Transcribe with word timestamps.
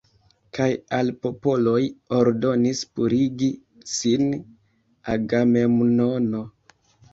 Kaj 0.57 0.65
al 0.99 1.11
popoloj 1.25 1.81
ordonis 2.21 2.81
purigi 2.95 3.51
sin 3.93 4.27
Agamemnono. 5.19 6.45